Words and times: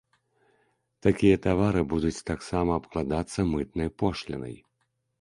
Такія 1.07 1.41
тавары 1.45 1.85
будуць 1.93 2.15
таксама 2.33 2.71
абкладацца 2.83 3.39
мытнай 3.55 3.97
пошлінай. 4.05 4.55